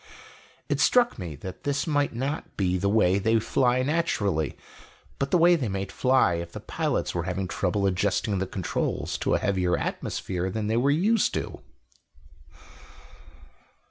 "It 0.67 0.79
struck 0.79 1.19
me 1.19 1.35
that 1.35 1.63
this 1.63 1.85
might 1.85 2.11
not 2.11 2.57
be 2.57 2.75
the 2.79 2.89
way 2.89 3.19
they 3.19 3.39
fly, 3.39 3.83
naturally, 3.83 4.57
but 5.19 5.29
the 5.29 5.37
way 5.37 5.55
they 5.55 5.67
might 5.69 5.91
fly 5.91 6.33
if 6.37 6.53
the 6.53 6.59
pilots 6.59 7.13
were 7.13 7.21
having 7.29 7.47
trouble 7.47 7.85
adjusting 7.85 8.39
the 8.39 8.47
controls 8.47 9.15
to 9.19 9.35
a 9.35 9.39
heavier 9.39 9.77
atmosphere 9.77 10.49
than 10.49 10.65
they 10.65 10.77
were 10.77 10.89
used 10.89 11.35
to." 11.35 11.61